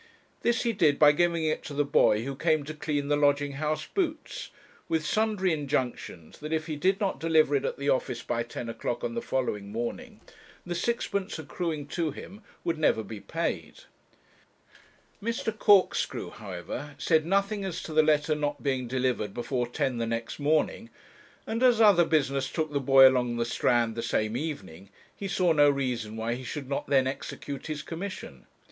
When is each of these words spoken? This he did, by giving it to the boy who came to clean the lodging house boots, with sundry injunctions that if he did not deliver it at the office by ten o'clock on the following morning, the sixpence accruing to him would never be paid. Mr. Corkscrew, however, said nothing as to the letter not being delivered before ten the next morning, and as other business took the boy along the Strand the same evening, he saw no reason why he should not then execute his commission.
This 0.41 0.63
he 0.63 0.73
did, 0.73 0.97
by 0.97 1.11
giving 1.11 1.43
it 1.45 1.61
to 1.65 1.75
the 1.75 1.85
boy 1.85 2.23
who 2.23 2.35
came 2.35 2.63
to 2.63 2.73
clean 2.73 3.07
the 3.07 3.15
lodging 3.15 3.51
house 3.51 3.85
boots, 3.85 4.49
with 4.89 5.05
sundry 5.05 5.53
injunctions 5.53 6.39
that 6.39 6.51
if 6.51 6.65
he 6.65 6.75
did 6.75 6.99
not 6.99 7.19
deliver 7.19 7.55
it 7.55 7.65
at 7.65 7.77
the 7.77 7.89
office 7.89 8.23
by 8.23 8.41
ten 8.41 8.67
o'clock 8.67 9.03
on 9.03 9.13
the 9.13 9.21
following 9.21 9.71
morning, 9.71 10.19
the 10.65 10.73
sixpence 10.73 11.37
accruing 11.37 11.85
to 11.85 12.09
him 12.09 12.41
would 12.63 12.79
never 12.79 13.03
be 13.03 13.19
paid. 13.19 13.81
Mr. 15.21 15.55
Corkscrew, 15.55 16.31
however, 16.31 16.95
said 16.97 17.23
nothing 17.23 17.63
as 17.63 17.83
to 17.83 17.93
the 17.93 18.01
letter 18.01 18.33
not 18.33 18.63
being 18.63 18.87
delivered 18.87 19.35
before 19.35 19.67
ten 19.67 19.99
the 19.99 20.07
next 20.07 20.39
morning, 20.39 20.89
and 21.45 21.61
as 21.61 21.79
other 21.79 22.05
business 22.05 22.49
took 22.49 22.73
the 22.73 22.79
boy 22.79 23.07
along 23.07 23.37
the 23.37 23.45
Strand 23.45 23.93
the 23.93 24.01
same 24.01 24.35
evening, 24.35 24.89
he 25.15 25.27
saw 25.27 25.51
no 25.53 25.69
reason 25.69 26.15
why 26.17 26.33
he 26.33 26.43
should 26.43 26.67
not 26.67 26.87
then 26.87 27.05
execute 27.05 27.67
his 27.67 27.83
commission. 27.83 28.47